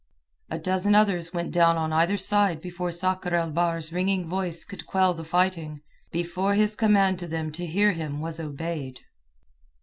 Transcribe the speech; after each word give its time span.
A 0.49 0.57
dozen 0.57 0.95
others 0.95 1.31
went 1.31 1.51
down 1.51 1.77
on 1.77 1.93
either 1.93 2.17
side 2.17 2.59
before 2.59 2.89
Sakr 2.89 3.35
el 3.35 3.51
Bahr's 3.51 3.93
ringing 3.93 4.27
voice 4.27 4.65
could 4.65 4.87
quell 4.87 5.13
the 5.13 5.23
fighting, 5.23 5.83
before 6.11 6.55
his 6.55 6.75
command 6.75 7.19
to 7.19 7.27
them 7.27 7.51
to 7.51 7.67
hear 7.67 7.91
him 7.91 8.19
was 8.19 8.39
obeyed. 8.39 9.01